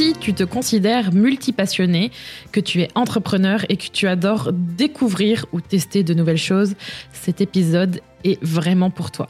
[0.00, 2.10] Si tu te considères multipassionné,
[2.52, 6.74] que tu es entrepreneur et que tu adores découvrir ou tester de nouvelles choses,
[7.12, 9.28] cet épisode est vraiment pour toi.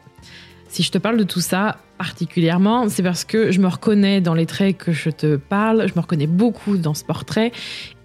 [0.68, 4.32] Si je te parle de tout ça particulièrement, c'est parce que je me reconnais dans
[4.32, 7.50] les traits que je te parle, je me reconnais beaucoup dans ce portrait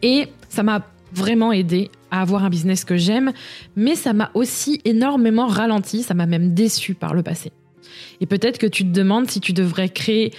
[0.01, 3.31] et ça m'a vraiment aidé à avoir un business que j'aime,
[3.75, 7.51] mais ça m'a aussi énormément ralenti, ça m'a même déçu par le passé.
[8.21, 10.33] Et peut-être que tu te demandes si tu devrais créer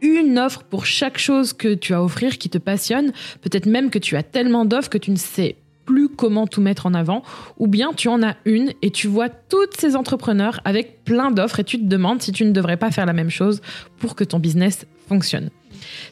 [0.00, 3.90] une offre pour chaque chose que tu as à offrir qui te passionne, peut-être même
[3.90, 7.22] que tu as tellement d'offres que tu ne sais plus comment tout mettre en avant,
[7.58, 11.60] ou bien tu en as une et tu vois toutes ces entrepreneurs avec plein d'offres
[11.60, 13.62] et tu te demandes si tu ne devrais pas faire la même chose
[13.98, 15.50] pour que ton business fonctionne.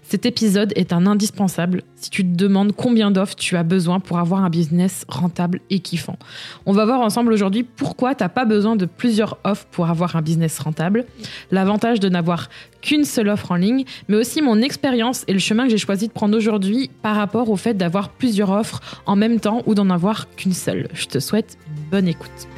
[0.02, 4.18] Cet épisode est un indispensable si tu te demandes combien d'offres tu as besoin pour
[4.18, 6.18] avoir un business rentable et kiffant.
[6.66, 10.16] On va voir ensemble aujourd'hui pourquoi tu n'as pas besoin de plusieurs offres pour avoir
[10.16, 11.04] un business rentable,
[11.50, 12.48] l'avantage de n'avoir
[12.82, 16.08] qu'une seule offre en ligne, mais aussi mon expérience et le chemin que j'ai choisi
[16.08, 19.90] de prendre aujourd'hui par rapport au fait d'avoir plusieurs offres en même temps ou d'en
[19.90, 20.88] avoir qu'une seule.
[20.92, 22.53] Je te souhaite une bonne écoute.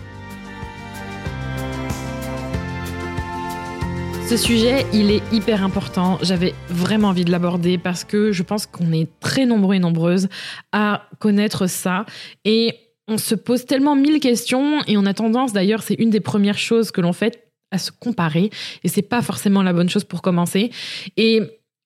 [4.28, 6.18] Ce sujet, il est hyper important.
[6.20, 10.28] J'avais vraiment envie de l'aborder parce que je pense qu'on est très nombreux et nombreuses
[10.72, 12.06] à connaître ça.
[12.44, 12.74] Et
[13.06, 16.58] on se pose tellement mille questions et on a tendance, d'ailleurs, c'est une des premières
[16.58, 18.50] choses que l'on fait, à se comparer.
[18.82, 20.72] Et c'est pas forcément la bonne chose pour commencer.
[21.16, 21.42] Et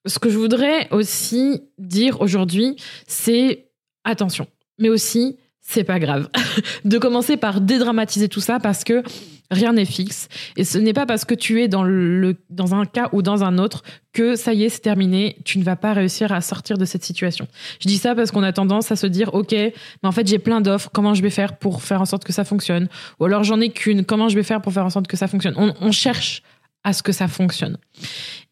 [0.07, 2.77] ce que je voudrais aussi dire aujourd'hui,
[3.07, 3.69] c'est
[4.05, 4.47] attention,
[4.79, 6.31] mais aussi c'est pas grave.
[6.87, 9.03] de commencer par dédramatiser tout ça parce que
[9.51, 10.29] rien n'est fixe.
[10.57, 13.43] Et ce n'est pas parce que tu es dans, le, dans un cas ou dans
[13.45, 16.79] un autre que ça y est, c'est terminé, tu ne vas pas réussir à sortir
[16.79, 17.47] de cette situation.
[17.81, 19.73] Je dis ça parce qu'on a tendance à se dire, OK, mais
[20.03, 22.45] en fait, j'ai plein d'offres, comment je vais faire pour faire en sorte que ça
[22.45, 22.89] fonctionne?
[23.19, 25.29] Ou alors, j'en ai qu'une, comment je vais faire pour faire en sorte que ça
[25.29, 25.55] fonctionne?
[25.57, 26.43] On, cherche
[26.85, 27.77] à ce que ça fonctionne.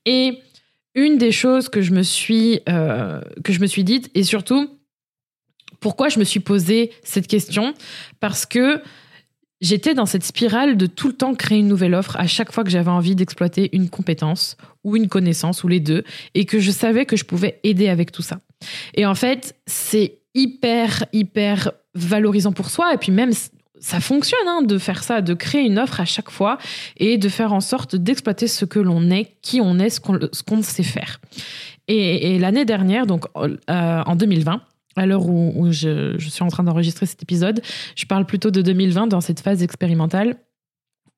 [0.04, 0.40] Et
[0.94, 3.20] une des choses que je me suis, euh,
[3.66, 4.68] suis dite, et surtout,
[5.80, 7.74] pourquoi je me suis posé cette question?
[8.20, 8.82] Parce que
[9.60, 12.64] j'étais dans cette spirale de tout le temps créer une nouvelle offre à chaque fois
[12.64, 16.04] que j'avais envie d'exploiter une compétence ou une connaissance ou les deux
[16.34, 18.40] et que je savais que je pouvais aider avec tout ça.
[18.94, 23.32] Et en fait, c'est hyper, hyper valorisant pour soi et puis même
[23.80, 26.58] ça fonctionne hein, de faire ça, de créer une offre à chaque fois
[26.96, 30.00] et de faire en sorte d'exploiter ce que l'on est, qui on est, ce
[30.42, 31.20] qu'on sait faire.
[31.86, 34.60] Et, l'année dernière, donc euh, en 2020,
[34.98, 37.60] à l'heure où, je, suis en train d'enregistrer cet épisode,
[37.96, 40.36] je parle plutôt de 2020 dans cette phase expérimentale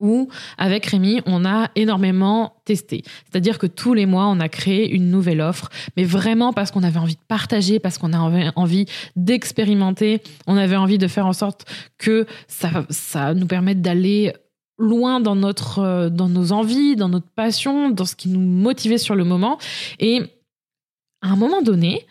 [0.01, 3.03] où, avec Rémi, on a énormément testé.
[3.29, 6.83] C'est-à-dire que tous les mois, on a créé une nouvelle offre, mais vraiment parce qu'on
[6.83, 11.33] avait envie de partager, parce qu'on avait envie d'expérimenter, on avait envie de faire en
[11.33, 11.65] sorte
[11.99, 14.33] que ça, ça nous permette d'aller
[14.79, 19.15] loin dans, notre, dans nos envies, dans notre passion, dans ce qui nous motivait sur
[19.15, 19.59] le moment.
[19.99, 20.21] Et
[21.21, 22.05] à un moment donné,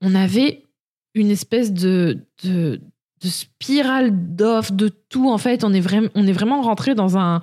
[0.00, 0.62] on avait
[1.14, 2.80] une espèce de, de,
[3.22, 5.30] spirale d'offres, de tout.
[5.30, 7.40] En fait, on est, vraiment on est vraiment rentré dans un,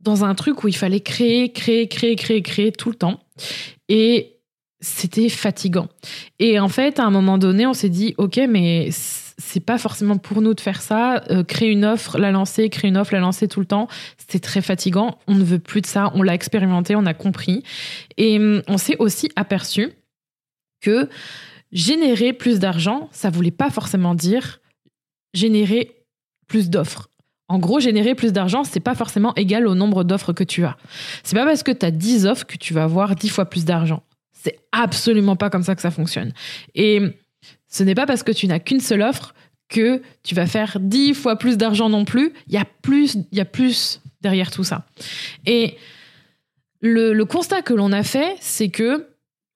[0.00, 3.20] dans un truc où il fallait créer, créer, créer, créer, créer tout le temps.
[3.88, 4.38] Et
[4.80, 5.88] c'était fatigant.
[6.38, 8.90] Et en fait, à un moment donné, on s'est dit, OK, mais
[9.38, 11.22] c'est pas forcément pour nous de faire ça.
[11.30, 13.88] Euh, créer une offre, la lancer, créer une offre, la lancer tout le temps,
[14.18, 15.18] c'était très fatigant.
[15.26, 16.10] On ne veut plus de ça.
[16.14, 17.62] On l'a expérimenté, on a compris.
[18.16, 19.92] Et hum, on s'est aussi aperçu
[20.80, 21.08] que
[21.72, 24.60] générer plus d'argent, ça voulait pas forcément dire
[25.34, 26.04] générer
[26.46, 27.08] plus d'offres.
[27.48, 30.76] En gros, générer plus d'argent, c'est pas forcément égal au nombre d'offres que tu as.
[31.22, 33.64] C'est pas parce que tu as 10 offres que tu vas avoir 10 fois plus
[33.64, 34.02] d'argent.
[34.32, 36.32] C'est absolument pas comme ça que ça fonctionne.
[36.74, 37.00] Et
[37.68, 39.34] ce n'est pas parce que tu n'as qu'une seule offre
[39.68, 42.32] que tu vas faire 10 fois plus d'argent non plus.
[42.48, 44.86] Il y a plus, il y a plus derrière tout ça.
[45.46, 45.76] Et
[46.80, 49.11] le, le constat que l'on a fait, c'est que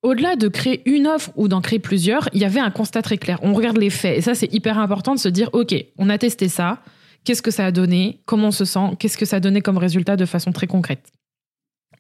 [0.07, 3.19] au-delà de créer une offre ou d'en créer plusieurs, il y avait un constat très
[3.19, 3.41] clair.
[3.43, 4.19] On regarde les faits.
[4.19, 6.81] Et ça, c'est hyper important de se dire, OK, on a testé ça.
[7.25, 8.21] Qu'est-ce que ça a donné?
[8.25, 8.91] Comment on se sent?
[9.01, 11.11] Qu'est-ce que ça a donné comme résultat de façon très concrète?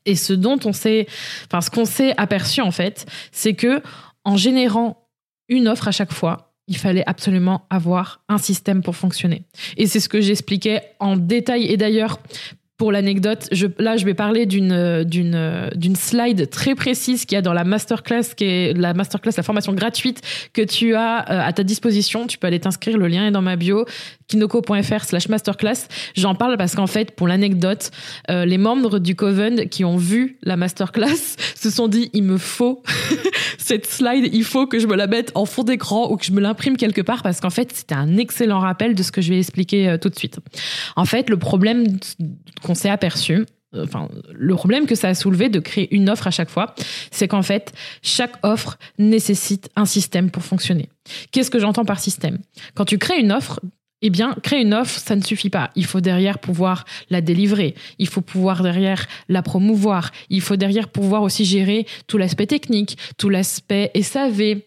[0.05, 1.08] Et ce dont on s'est,
[1.50, 3.82] enfin, qu'on s'est aperçu, en fait, c'est que
[4.25, 5.08] en générant
[5.49, 9.43] une offre à chaque fois, il fallait absolument avoir un système pour fonctionner.
[9.76, 11.64] Et c'est ce que j'expliquais en détail.
[11.64, 12.20] Et d'ailleurs,
[12.76, 17.38] pour l'anecdote, je, là, je vais parler d'une, d'une, d'une slide très précise qu'il y
[17.38, 20.20] a dans la masterclass, qui est la masterclass, la formation gratuite
[20.52, 22.26] que tu as euh, à ta disposition.
[22.26, 23.87] Tu peux aller t'inscrire, le lien est dans ma bio,
[24.28, 25.88] kinoko.fr slash masterclass.
[26.14, 27.90] J'en parle parce qu'en fait, pour l'anecdote,
[28.31, 32.37] euh, les membres du Coven qui ont vu la masterclass se sont dit, il me
[32.37, 32.82] faut
[33.58, 36.32] cette slide, il faut que je me la mette en fond d'écran ou que je
[36.32, 39.32] me l'imprime quelque part parce qu'en fait, c'était un excellent rappel de ce que je
[39.32, 40.38] vais expliquer euh, tout de suite.
[40.94, 41.99] En fait, le problème
[42.67, 46.27] qu'on s'est aperçu, euh, enfin, le problème que ça a soulevé de créer une offre
[46.27, 46.75] à chaque fois,
[47.11, 47.73] c'est qu'en fait,
[48.03, 50.89] chaque offre nécessite un système pour fonctionner.
[51.31, 52.39] Qu'est-ce que j'entends par système?
[52.75, 53.61] Quand tu crées une offre,
[54.03, 55.71] eh bien, créer une offre, ça ne suffit pas.
[55.75, 57.75] Il faut derrière pouvoir la délivrer.
[57.99, 60.11] Il faut pouvoir derrière la promouvoir.
[60.29, 64.61] Il faut derrière pouvoir aussi gérer tout l'aspect technique, tout l'aspect SAV,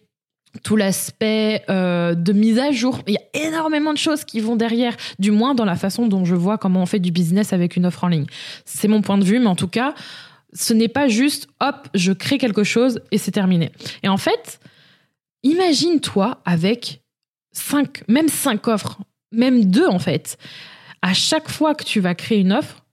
[0.62, 3.00] tout l'aspect euh, de mise à jour.
[3.06, 6.24] Il y a énormément de choses qui vont derrière, du moins dans la façon dont
[6.24, 8.26] je vois comment on fait du business avec une offre en ligne.
[8.64, 9.94] C'est mon point de vue, mais en tout cas,
[10.52, 13.70] ce n'est pas juste, hop, je crée quelque chose et c'est terminé.
[14.02, 14.60] Et en fait,
[15.42, 17.02] imagine-toi avec
[17.52, 18.98] cinq, même cinq offres,
[19.32, 20.36] même deux en fait.
[21.02, 22.84] À chaque fois que tu vas créer une offre,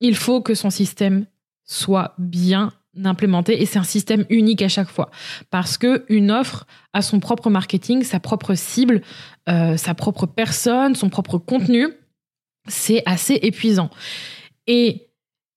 [0.00, 1.26] il faut que son système
[1.64, 5.10] soit bien d'implémenter et c'est un système unique à chaque fois
[5.50, 9.02] parce que une offre a son propre marketing, sa propre cible,
[9.48, 11.88] euh, sa propre personne, son propre contenu.
[12.68, 13.90] C'est assez épuisant.
[14.66, 15.08] Et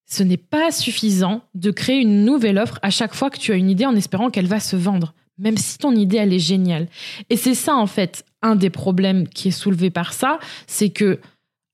[0.06, 3.56] ce n'est pas suffisant de créer une nouvelle offre à chaque fois que tu as
[3.56, 6.88] une idée en espérant qu'elle va se vendre, même si ton idée elle est géniale.
[7.30, 11.20] Et c'est ça en fait un des problèmes qui est soulevé par ça, c'est que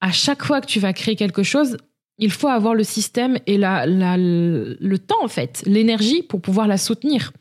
[0.02, 1.78] à chaque fois que tu vas créer quelque chose,
[2.20, 6.78] il faut avoir le système et la, le temps, en fait, l'énergie pour pouvoir la
[6.78, 7.32] soutenir.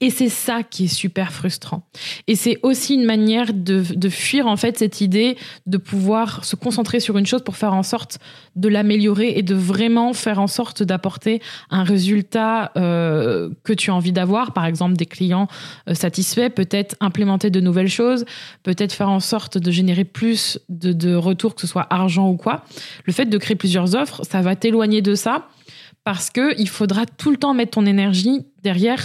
[0.00, 1.82] Et c'est ça qui est super frustrant.
[2.26, 5.36] Et c'est aussi une manière de, de, fuir, en fait, cette idée
[5.66, 8.18] de pouvoir se concentrer sur une chose pour faire en sorte
[8.54, 11.40] de l'améliorer et de vraiment faire en sorte d'apporter
[11.70, 14.52] un résultat euh, que tu as envie d'avoir.
[14.52, 15.48] Par exemple, des clients
[15.88, 18.24] euh, satisfaits, peut-être implémenter de nouvelles choses,
[18.62, 22.36] peut-être faire en sorte de générer plus de, de retours, que ce soit argent ou
[22.36, 22.64] quoi.
[23.04, 25.48] Le fait de créer plusieurs offres, ça va t'éloigner de ça
[26.04, 29.04] parce que il faudra tout le temps mettre ton énergie derrière,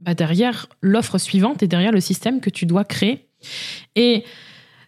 [0.00, 3.28] bah derrière l'offre suivante et derrière le système que tu dois créer.
[3.94, 4.24] Et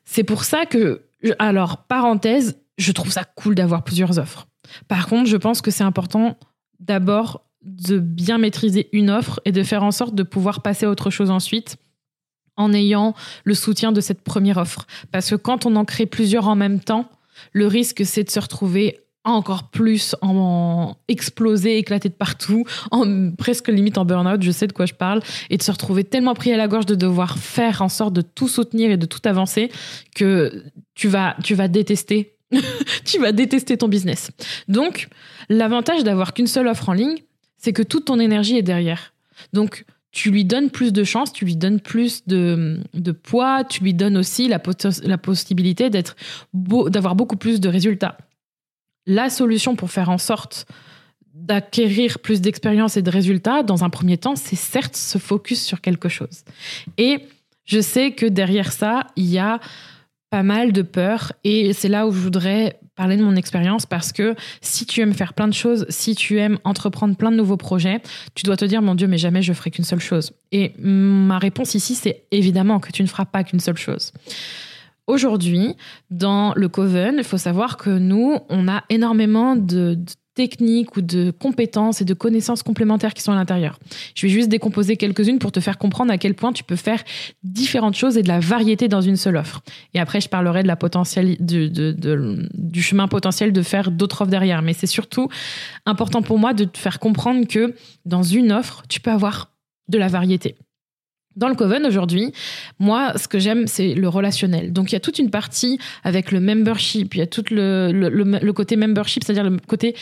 [0.05, 1.03] c'est pour ça que,
[1.39, 4.47] alors, parenthèse, je trouve ça cool d'avoir plusieurs offres.
[4.87, 6.39] Par contre, je pense que c'est important
[6.81, 10.91] d'abord de bien maîtriser une offre et de faire en sorte de pouvoir passer à
[10.91, 11.77] autre chose ensuite
[12.57, 13.15] en ayant
[13.45, 14.87] le soutien de cette première offre.
[15.13, 17.09] Parce que quand on en crée plusieurs en même temps,
[17.53, 23.69] le risque, c'est de se retrouver encore plus en, exploser, éclater de partout, en presque
[23.69, 25.21] limite en burn-out, je sais de quoi je parle,
[25.51, 28.23] et de se retrouver tellement pris à la gorge de devoir faire en sorte de
[28.23, 29.71] tout soutenir et de tout avancer
[30.15, 30.65] que
[30.95, 32.35] tu vas, tu vas détester.
[33.05, 34.31] tu vas détester ton business.
[34.69, 35.09] Donc,
[35.51, 37.19] l'avantage d'avoir qu'une seule offre en ligne,
[37.59, 39.13] c'est que toute ton énergie est derrière.
[39.53, 42.81] Donc, tu lui donnes plus de chance, tu lui donnes plus de,
[43.23, 44.61] poids, tu lui donnes aussi la,
[45.05, 46.17] la possibilité d'être
[46.55, 48.17] d'avoir beaucoup plus de résultats
[49.09, 50.67] la solution pour faire en sorte
[51.35, 55.81] d'acquérir plus d'expérience et de résultats, dans un premier temps, c'est certes se focus sur
[55.81, 56.45] quelque chose.
[56.99, 57.21] Et
[57.65, 59.61] je sais que derrière ça, il y a
[60.31, 64.13] pas mal de peur et c'est là où je voudrais parler de mon expérience parce
[64.13, 67.57] que si tu aimes faire plein de choses, si tu aimes entreprendre plein de nouveaux
[67.57, 68.03] projets,
[68.35, 70.33] tu dois te dire mon Dieu, mais jamais je ferai qu'une seule chose.
[70.53, 74.13] Et ma réponse ici, c'est évidemment que tu ne feras pas qu'une seule chose.
[75.09, 75.75] Aujourd'hui,
[76.11, 79.99] dans le Coven, il faut savoir que nous, on a énormément de,
[80.39, 83.81] techniques ou de compétences et de connaissances complémentaires qui sont à l'intérieur.
[84.15, 87.03] Je vais juste décomposer quelques-unes pour te faire comprendre à quel point tu peux faire
[87.43, 89.63] différentes choses et de la variété dans une seule offre.
[89.95, 94.31] Et après, je parlerai de la potentiel, du, du chemin potentiel de faire d'autres offres
[94.31, 94.63] derrière.
[94.63, 95.29] Mais c'est surtout
[95.87, 97.75] important pour moi de te faire comprendre que
[98.05, 99.51] dans une offre, tu peux avoir
[99.89, 100.55] de la variété.
[101.39, 102.33] Dans le Coven aujourd'hui,
[102.79, 104.73] moi, ce que j'aime, c'est le relationnel.
[104.73, 107.93] Donc, il y a toute une partie avec le membership, il y a tout le,
[107.93, 109.95] le, le côté membership, c'est-à-dire le côté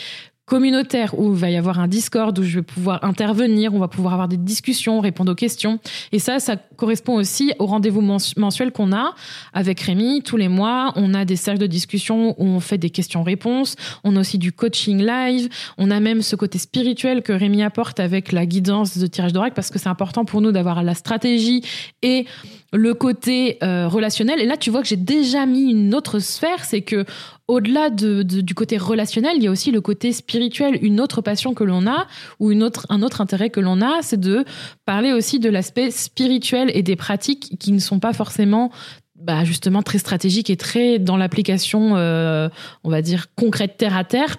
[0.47, 3.89] communautaire où il va y avoir un Discord où je vais pouvoir intervenir, on va
[3.89, 5.79] pouvoir avoir des discussions, répondre aux questions.
[6.13, 9.13] Et ça, ça correspond aussi au rendez-vous mensuel qu'on a
[9.53, 10.93] avec Rémi tous les mois.
[10.95, 13.75] On a des cercles de discussion où on fait des questions-réponses.
[14.05, 15.49] On a aussi du coaching live.
[15.77, 19.53] On a même ce côté spirituel que Rémi apporte avec la guidance de tirage d'oracle
[19.53, 21.61] parce que c'est important pour nous d'avoir la stratégie
[22.01, 22.25] et
[22.71, 24.39] le côté euh, relationnel.
[24.39, 27.05] Et là, tu vois que j'ai déjà mis une autre sphère, c'est que
[27.47, 31.53] au-delà de, du côté relationnel, il y a aussi le côté spirituel, une autre passion
[31.53, 32.07] que l'on a
[32.39, 34.43] ou autre, un autre intérêt que l'on a, c'est de
[34.85, 38.71] parler aussi de l'aspect spirituel et des pratiques qui ne sont pas forcément
[39.15, 42.49] bah, justement très stratégiques et très dans l'application, euh,
[42.83, 44.37] on va dire concrète terre à terre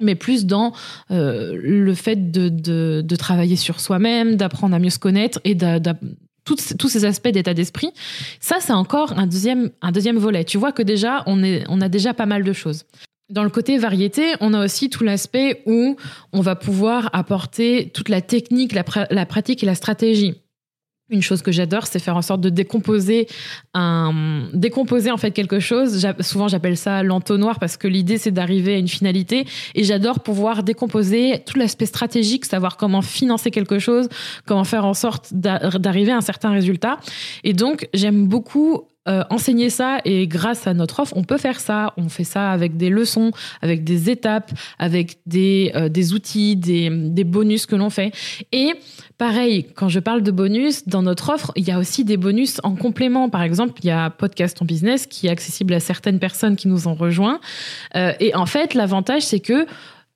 [0.00, 0.72] mais plus dans
[1.12, 5.80] euh, le fait de, de, travailler sur soi-même, d'apprendre à mieux se connaître et de,
[6.44, 7.92] tous ces aspects d'état d'esprit.
[8.40, 10.44] Ça, c'est encore un deuxième, un deuxième volet.
[10.44, 12.84] Tu vois que déjà, on, est, on a déjà pas mal de choses.
[13.30, 15.96] Dans le côté variété, on a aussi tout l'aspect où
[16.32, 20.41] on va pouvoir apporter toute la technique, la pratique et la stratégie.
[21.10, 23.26] Une chose que j'adore, c'est faire en sorte de décomposer
[23.74, 26.06] un, décomposer en fait quelque chose.
[26.20, 29.46] Souvent, j'appelle ça l'entonnoir parce que l'idée c'est d'arriver à une finalité.
[29.74, 34.08] Et j'adore pouvoir décomposer tout l'aspect stratégique, savoir comment financer quelque chose,
[34.46, 36.98] comment faire en sorte d'arriver à un certain résultat.
[37.44, 41.58] Et donc, j'aime beaucoup euh, enseigner ça et grâce à notre offre, on peut faire
[41.58, 41.92] ça.
[41.96, 46.88] On fait ça avec des leçons, avec des étapes, avec des, euh, des outils, des,
[46.88, 48.12] des bonus que l'on fait.
[48.52, 48.74] Et
[49.18, 52.60] pareil, quand je parle de bonus, dans notre offre, il y a aussi des bonus
[52.62, 53.28] en complément.
[53.28, 56.68] Par exemple, il y a Podcast en Business qui est accessible à certaines personnes qui
[56.68, 57.40] nous ont rejoints.
[57.96, 59.66] Euh, et en fait, l'avantage, c'est que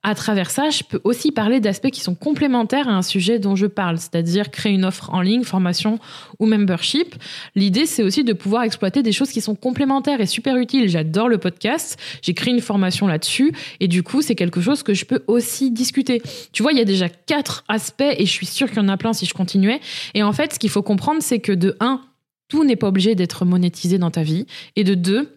[0.07, 3.57] à travers ça, je peux aussi parler d'aspects qui sont complémentaires à un sujet dont
[3.57, 5.99] je parle, c'est-à-dire créer une offre en ligne, formation
[6.39, 7.17] ou membership.
[7.57, 10.89] L'idée, c'est aussi de pouvoir exploiter des choses qui sont complémentaires et super utiles.
[10.89, 14.95] J'adore le podcast, j'ai créé une formation là-dessus et du coup, c'est quelque chose que
[14.95, 16.23] je peux aussi discuter.
[16.53, 18.89] Tu vois, il y a déjà quatre aspects et je suis sûre qu'il y en
[18.89, 19.81] a plein si je continuais.
[20.15, 22.01] Et en fait, ce qu'il faut comprendre, c'est que de un,
[22.47, 24.47] tout n'est pas obligé d'être monétisé dans ta vie
[24.77, 25.36] et de deux,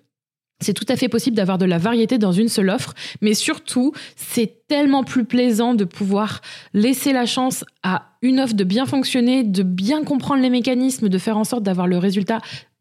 [0.61, 3.93] c'est tout à fait possible d'avoir de la variété dans une seule offre, mais surtout,
[4.15, 6.41] c'est tellement plus plaisant de pouvoir
[6.73, 11.17] laisser la chance à une offre de bien fonctionner, de bien comprendre les mécanismes, de
[11.17, 12.39] faire en sorte d'avoir le résultat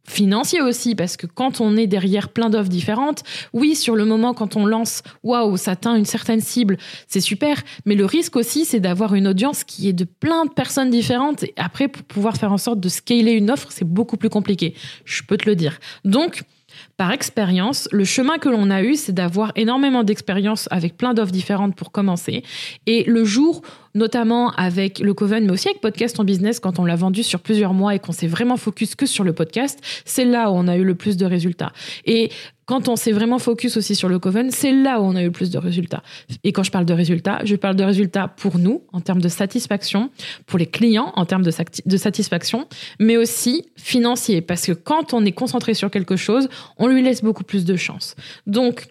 [0.08, 4.32] financier aussi, parce que quand on est derrière plein d'offres différentes, oui, sur le moment,
[4.34, 8.64] quand on lance, waouh, ça atteint une certaine cible, c'est super, mais le risque aussi,
[8.64, 12.36] c'est d'avoir une audience qui est de plein de personnes différentes, et après, pour pouvoir
[12.36, 15.54] faire en sorte de scaler une offre, c'est beaucoup plus compliqué, je peux te le
[15.54, 15.78] dire.
[16.04, 16.42] Donc,
[16.96, 21.32] par expérience, le chemin que l'on a eu, c'est d'avoir énormément d'expérience avec plein d'offres
[21.32, 22.42] différentes pour commencer.
[22.86, 23.62] Et le jour,
[23.94, 27.40] notamment avec le Coven, mais aussi avec Podcast en Business, quand on l'a vendu sur
[27.40, 30.68] plusieurs mois et qu'on s'est vraiment focus que sur le podcast, c'est là où on
[30.68, 31.72] a eu le plus de résultats.
[32.04, 32.30] Et
[32.68, 35.26] quand on s'est vraiment focus aussi sur le Coven, c'est là où on a eu
[35.26, 36.02] le plus de résultats.
[36.44, 39.28] Et quand je parle de résultats, je parle de résultats pour nous, en termes de
[39.28, 40.10] satisfaction,
[40.44, 42.68] pour les clients, en termes de, satisfaction,
[43.00, 44.42] mais aussi financier.
[44.42, 47.74] Parce que quand on est concentré sur quelque chose, on lui laisse beaucoup plus de
[47.74, 48.16] chance.
[48.46, 48.88] Donc,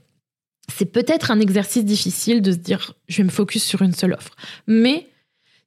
[0.75, 4.13] c'est peut-être un exercice difficile de se dire, je vais me focus sur une seule
[4.13, 4.35] offre.
[4.65, 5.07] Mais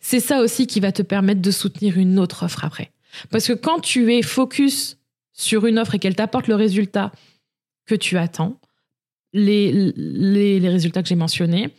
[0.00, 2.90] c'est ça aussi qui va te permettre de soutenir une autre offre après.
[3.30, 4.96] Parce que quand tu es focus
[5.32, 7.12] sur une offre et qu'elle t'apporte le résultat
[7.94, 8.58] tu attends,
[9.32, 11.70] les, les, résultats que j'ai mentionnés,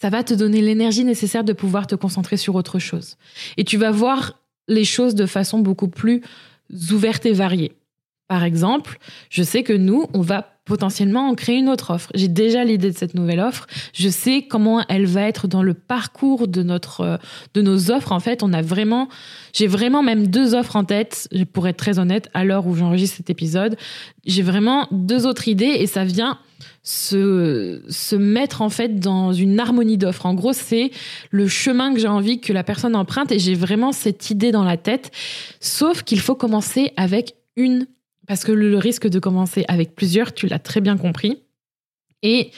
[0.00, 3.16] ça va te donner l'énergie nécessaire de pouvoir te concentrer sur autre chose.
[3.56, 6.22] Et tu vas voir les choses de façon beaucoup plus
[6.90, 7.72] ouverte et variée.
[8.28, 12.10] Par exemple, je sais que nous, on va potentiellement en créer une autre offre.
[12.14, 13.66] J'ai déjà l'idée de cette nouvelle offre.
[13.92, 17.16] Je sais comment elle va être dans le parcours de notre euh,
[17.54, 18.12] de nos offres.
[18.12, 19.08] En fait, on a vraiment,
[19.52, 21.28] j'ai vraiment même deux offres en tête.
[21.52, 23.76] Pour être très honnête, à l'heure où j'enregistre cet épisode,
[24.24, 26.38] j'ai vraiment deux autres idées et ça vient
[26.84, 30.26] se, se mettre en fait dans une harmonie d'offres.
[30.26, 30.92] En gros, c'est
[31.32, 34.64] le chemin que j'ai envie que la personne emprunte et j'ai vraiment cette idée dans
[34.64, 35.10] la tête.
[35.58, 37.88] Sauf qu'il faut commencer avec une
[38.26, 41.42] parce que le risque de commencer avec plusieurs, tu l'as très bien compris.
[42.22, 42.50] Et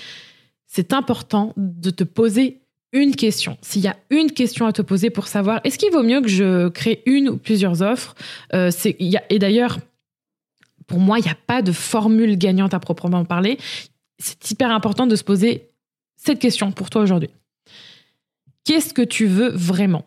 [0.67, 3.57] c'est important de te poser une question.
[3.63, 6.29] S'il y a une question à te poser pour savoir, est-ce qu'il vaut mieux que
[6.29, 8.15] je crée une ou plusieurs offres
[8.53, 8.71] euh,
[9.31, 9.79] Et d'ailleurs,
[10.87, 13.59] pour moi, il n'y a pas de formule gagnante à proprement parler.
[14.19, 15.71] C'est hyper important de se poser
[16.17, 17.31] cette question pour toi aujourd'hui.
[18.65, 20.05] Qu'est-ce que tu veux vraiment?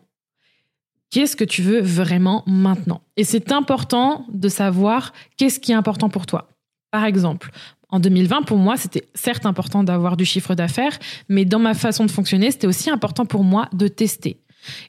[1.10, 3.00] Qu'est-ce que tu veux vraiment maintenant?
[3.16, 6.48] Et c'est important de savoir qu'est-ce qui est important pour toi.
[6.90, 7.50] Par exemple,
[7.88, 10.98] en 2020, pour moi, c'était certes important d'avoir du chiffre d'affaires,
[11.28, 14.40] mais dans ma façon de fonctionner, c'était aussi important pour moi de tester.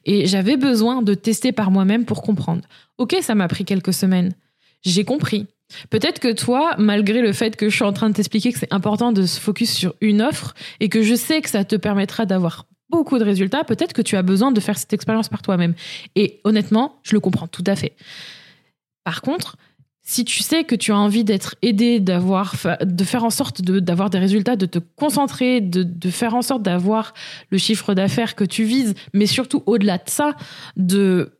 [0.04, 2.62] Et j'avais besoin de tester par moi-même pour comprendre.
[2.98, 4.32] Ok, ça m'a pris quelques semaines.
[4.82, 5.46] J'ai compris.
[5.90, 8.72] Peut-être que toi, malgré le fait que je suis en train de t'expliquer que c'est
[8.72, 12.26] important de se focus sur une offre et que je sais que ça te permettra
[12.26, 15.74] d'avoir beaucoup de résultats, peut-être que tu as besoin de faire cette expérience par toi-même.
[16.16, 17.94] Et honnêtement, je le comprends tout à fait.
[19.04, 19.56] Par contre,
[20.02, 24.08] si tu sais que tu as envie d'être aidé, d'avoir, de faire en sorte d'avoir
[24.08, 27.12] des résultats, de te concentrer, de, de faire en sorte d'avoir
[27.50, 30.34] le chiffre d'affaires que tu vises, mais surtout au-delà de ça,
[30.76, 31.38] de,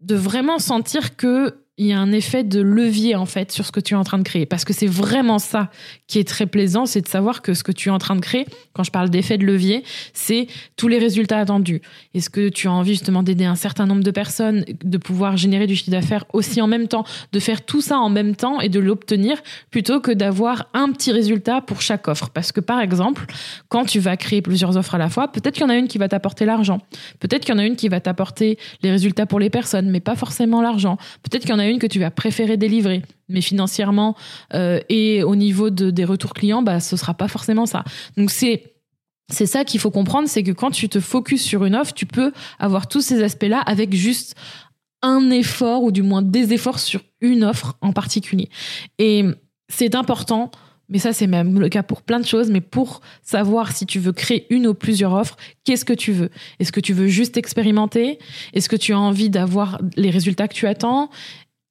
[0.00, 3.70] de vraiment sentir que il y a un effet de levier en fait sur ce
[3.70, 4.46] que tu es en train de créer.
[4.46, 5.70] Parce que c'est vraiment ça
[6.08, 8.20] qui est très plaisant c'est de savoir que ce que tu es en train de
[8.20, 11.80] créer quand je parle d'effet de levier c'est tous les résultats attendus.
[12.14, 15.68] Est-ce que tu as envie justement d'aider un certain nombre de personnes de pouvoir générer
[15.68, 18.68] du chiffre d'affaires aussi en même temps de faire tout ça en même temps et
[18.68, 22.30] de l'obtenir plutôt que d'avoir un petit résultat pour chaque offre?
[22.30, 23.26] Parce que par exemple
[23.68, 25.86] quand tu vas créer plusieurs offres à la fois peut-être qu'il y en a une
[25.86, 26.80] qui va t'apporter l'argent.
[27.20, 30.00] Peut-être qu'il y en a une qui va t'apporter les résultats pour les personnes mais
[30.00, 30.96] pas forcément l'argent.
[31.22, 33.02] Peut-être qu'il y en une que tu vas préférer délivrer.
[33.28, 34.16] Mais financièrement
[34.54, 37.84] euh, et au niveau de, des retours clients, bah, ce sera pas forcément ça.
[38.16, 38.74] Donc c'est
[39.30, 42.06] c'est ça qu'il faut comprendre, c'est que quand tu te focuses sur une offre, tu
[42.06, 44.34] peux avoir tous ces aspects-là avec juste
[45.02, 48.48] un effort ou du moins des efforts sur une offre en particulier.
[48.98, 49.26] Et
[49.68, 50.50] c'est important
[50.88, 52.50] mais ça, c'est même le cas pour plein de choses.
[52.50, 56.30] Mais pour savoir si tu veux créer une ou plusieurs offres, qu'est-ce que tu veux?
[56.58, 58.18] Est-ce que tu veux juste expérimenter?
[58.54, 61.10] Est-ce que tu as envie d'avoir les résultats que tu attends?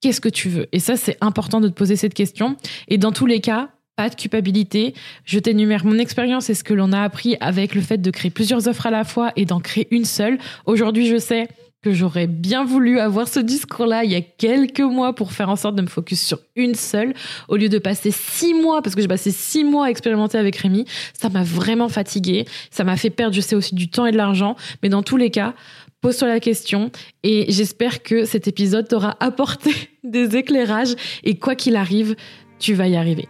[0.00, 0.66] Qu'est-ce que tu veux?
[0.72, 2.56] Et ça, c'est important de te poser cette question.
[2.86, 4.94] Et dans tous les cas, pas de culpabilité.
[5.24, 8.30] Je t'énumère mon expérience et ce que l'on a appris avec le fait de créer
[8.30, 10.38] plusieurs offres à la fois et d'en créer une seule.
[10.66, 11.48] Aujourd'hui, je sais
[11.82, 15.56] que j'aurais bien voulu avoir ce discours-là il y a quelques mois pour faire en
[15.56, 17.12] sorte de me focus sur une seule,
[17.48, 20.56] au lieu de passer six mois, parce que j'ai passé six mois à expérimenter avec
[20.56, 20.86] Rémi.
[21.20, 22.46] Ça m'a vraiment fatiguée.
[22.70, 24.54] Ça m'a fait perdre, je sais aussi, du temps et de l'argent.
[24.82, 25.54] Mais dans tous les cas,
[26.00, 26.90] pose-toi la question
[27.22, 29.70] et j'espère que cet épisode t'aura apporté
[30.04, 32.16] des éclairages et quoi qu'il arrive,
[32.58, 33.28] tu vas y arriver.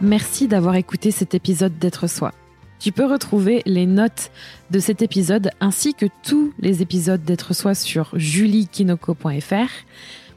[0.00, 2.32] Merci d'avoir écouté cet épisode d'être soi.
[2.78, 4.30] Tu peux retrouver les notes
[4.70, 9.70] de cet épisode ainsi que tous les épisodes d'être soi sur juliekinoko.fr.